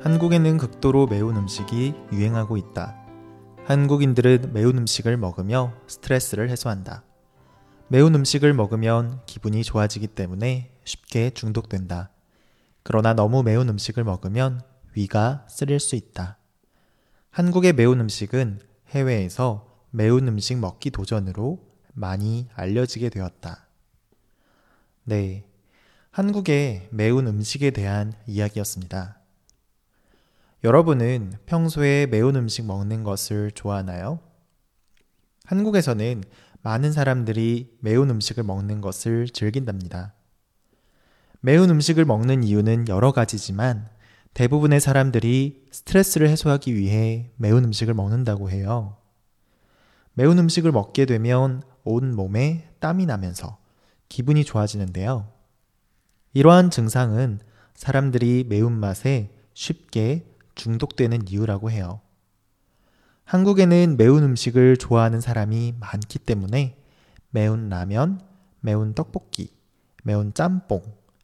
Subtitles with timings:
[0.00, 2.96] 한국에는 극도로 매운 음식이 유행하고 있다.
[3.64, 7.02] 한국인들은 매운 음식을 먹으며 스트레스를 해소한다.
[7.88, 12.10] 매운 음식을 먹으면 기분이 좋아지기 때문에 쉽게 중독된다.
[12.84, 14.60] 그러나 너무 매운 음식을 먹으면
[14.94, 16.38] 위가 쓰릴 수 있다.
[17.30, 21.58] 한국의 매운 음식은 해외에서 매운 음식 먹기 도전으로
[21.92, 23.66] 많이 알려지게 되었다.
[25.02, 25.44] 네.
[26.12, 29.17] 한국의 매운 음식에 대한 이야기였습니다.
[30.64, 34.18] 여러분은 평소에 매운 음식 먹는 것을 좋아하나요?
[35.44, 36.24] 한국에서는
[36.62, 40.14] 많은 사람들이 매운 음식을 먹는 것을 즐긴답니다.
[41.40, 43.88] 매운 음식을 먹는 이유는 여러 가지지만
[44.34, 48.96] 대부분의 사람들이 스트레스를 해소하기 위해 매운 음식을 먹는다고 해요.
[50.12, 53.58] 매운 음식을 먹게 되면 온 몸에 땀이 나면서
[54.08, 55.32] 기분이 좋아지는데요.
[56.34, 57.38] 이러한 증상은
[57.74, 62.02] 사람들이 매운맛에 쉽게 중독되는 이유라고 해요.
[63.24, 66.76] 한국에는 매운 음식을 좋아하는 사람이 많기 때문에
[67.30, 68.20] 매운 라면,
[68.60, 69.50] 매운 떡볶이,
[70.04, 70.82] 매운 짬뽕,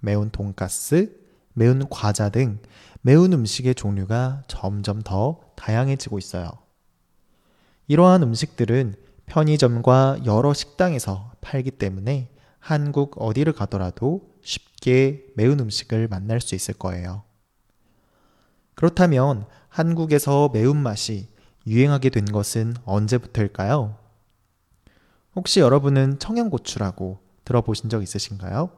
[0.00, 1.14] 매운 돈가스,
[1.52, 2.58] 매운 과자 등
[3.00, 6.50] 매운 음식의 종류가 점점 더 다양해지고 있어요.
[7.88, 8.94] 이러한 음식들은
[9.26, 17.25] 편의점과 여러 식당에서 팔기 때문에 한국 어디를 가더라도 쉽게 매운 음식을 만날 수 있을 거예요.
[18.76, 21.28] 그렇다면 한국에서 매운맛이
[21.66, 23.98] 유행하게 된 것은 언제부터일까요?
[25.34, 28.70] 혹시 여러분은 청양고추라고 들어보신 적 있으신가요?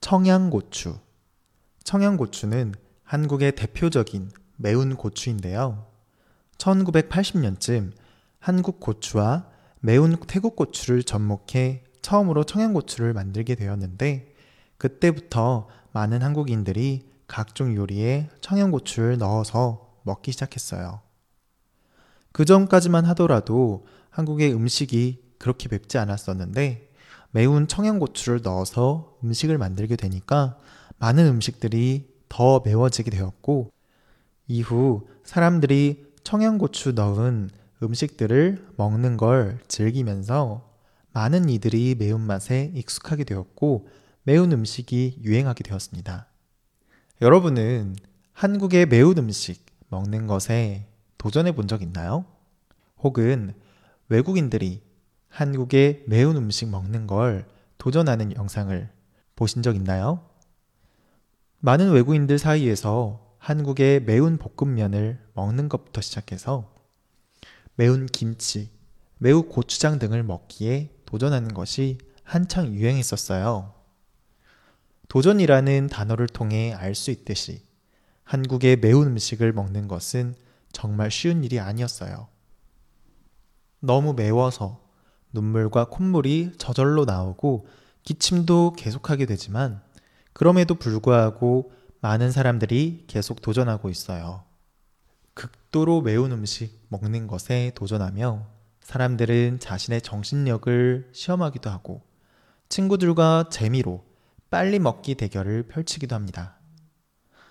[0.00, 0.98] 청양고추.
[1.82, 5.86] 청양고추는 한국의 대표적인 매운 고추인데요.
[6.58, 7.92] 1980년쯤
[8.38, 9.48] 한국 고추와
[9.80, 14.32] 매운 태국 고추를 접목해 처음으로 청양고추를 만들게 되었는데
[14.78, 21.00] 그때부터 많은 한국인들이 각종 요리에 청양고추를 넣어서 먹기 시작했어요.
[22.32, 26.90] 그 전까지만 하더라도 한국의 음식이 그렇게 맵지 않았었는데
[27.30, 30.58] 매운 청양고추를 넣어서 음식을 만들게 되니까
[30.98, 33.70] 많은 음식들이 더 매워지게 되었고
[34.48, 37.50] 이후 사람들이 청양고추 넣은
[37.82, 40.68] 음식들을 먹는 걸 즐기면서
[41.12, 43.88] 많은 이들이 매운맛에 익숙하게 되었고
[44.22, 46.26] 매운 음식이 유행하게 되었습니다.
[47.22, 47.96] 여러분은
[48.32, 50.86] 한국의 매운 음식 먹는 것에
[51.18, 52.24] 도전해 본 적 있나요?
[52.98, 53.54] 혹은
[54.08, 54.82] 외국인들이
[55.28, 57.46] 한국의 매운 음식 먹는 걸
[57.78, 58.90] 도전하는 영상을
[59.34, 60.28] 보신 적 있나요?
[61.60, 66.70] 많은 외국인들 사이에서 한국의 매운 볶음면을 먹는 것부터 시작해서
[67.76, 68.70] 매운 김치,
[69.18, 73.72] 매우 고추장 등을 먹기에 도전하는 것이 한창 유행했었어요.
[75.16, 77.62] 도전이라는 단어를 통해 알 수 있듯이
[78.24, 80.34] 한국의 매운 음식을 먹는 것은
[80.72, 82.28] 정말 쉬운 일이 아니었어요.
[83.80, 84.82] 너무 매워서
[85.32, 87.66] 눈물과 콧물이 저절로 나오고
[88.02, 89.80] 기침도 계속하게 되지만
[90.34, 91.72] 그럼에도 불구하고
[92.02, 94.44] 많은 사람들이 계속 도전하고 있어요.
[95.32, 98.46] 극도로 매운 음식 먹는 것에 도전하며
[98.82, 102.02] 사람들은 자신의 정신력을 시험하기도 하고
[102.68, 104.05] 친구들과 재미로
[104.50, 106.56] 빨리 먹기 대결을 펼치기도 합니다.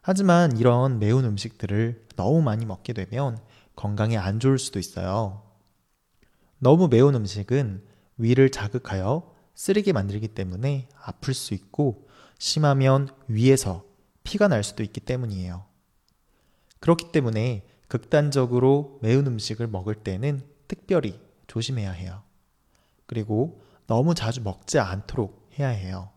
[0.00, 3.38] 하지만 이런 매운 음식들을 너무 많이 먹게 되면
[3.74, 5.42] 건강에 안 좋을 수도 있어요.
[6.58, 7.84] 너무 매운 음식은
[8.16, 12.08] 위를 자극하여 쓰리게 만들기 때문에 아플 수 있고
[12.38, 13.84] 심하면 위에서
[14.22, 15.64] 피가 날 수도 있기 때문이에요.
[16.80, 22.22] 그렇기 때문에 극단적으로 매운 음식을 먹을 때는 특별히 조심해야 해요.
[23.06, 26.10] 그리고 너무 자주 먹지 않도록 해야 해요.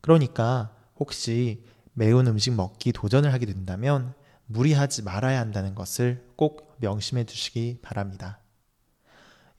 [0.00, 4.14] 그러니까 혹시 매운 음식 먹기 도전을 하게 된다면
[4.46, 8.40] 무리하지 말아야 한다는 것을 꼭 명심해 주시기 바랍니다.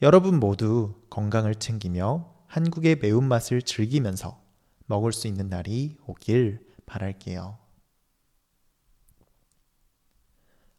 [0.02, 4.42] 여러분 모두 건강을 챙기며 한국의 매운맛을 즐기면서
[4.88, 7.58] 먹을 수 있는 날이 오길 바랄게요.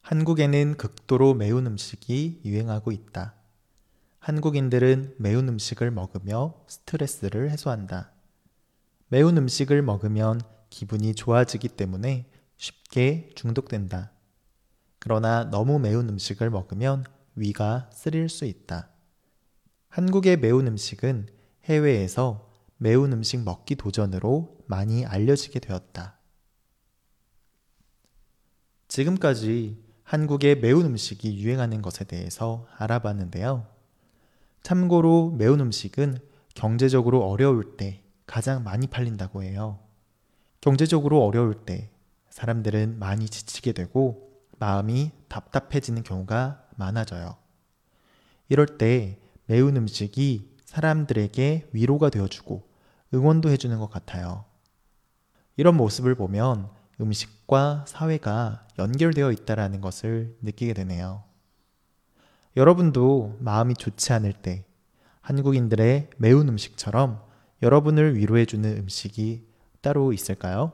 [0.03, 3.35] 한국에는 극도로 매운 음식이 유행하고 있다.
[4.19, 8.12] 한국인들은 매운 음식을 먹으며 스트레스를 해소한다.
[9.13, 14.11] 매운 음식을 먹으면 기분이 좋아지기 때문에 쉽게 중독된다.
[14.99, 17.05] 그러나 너무 매운 음식을 먹으면
[17.35, 18.89] 위가 쓰릴 수 있다.
[19.91, 21.29] 한국의 매운 음식은
[21.65, 26.17] 해외에서 매운 음식 먹기 도전으로 많이 알려지게 되었다.
[28.89, 33.67] 지금까지 한국의 매운 음식이 유행하는 것에 대해서 알아봤는데요.
[34.63, 36.17] 참고로 매운 음식은
[36.55, 39.79] 경제적으로 어려울 때 가장 많이 팔린다고 해요.
[40.63, 41.91] 경제적으로 어려울 때
[42.31, 47.37] 사람들은 많이 지치게 되고 마음이 답답해지는 경우가 많아져요.
[48.49, 52.67] 이럴 때 매운 음식이 사람들에게 위로가 되어주고
[53.13, 54.47] 응원도 해주는 것 같아요.
[55.57, 56.71] 이런 모습을 보면
[57.03, 61.23] 음식과 사회가 연결되어 있다라는 것을 느끼게 되네요.
[62.57, 64.65] 여러분도 마음이 좋지 않을 때
[65.21, 67.31] 한국인들의 매운 음식처럼
[67.63, 69.47] 여러분을 위로해주는 음식이
[69.81, 70.73] 따로 있을까요?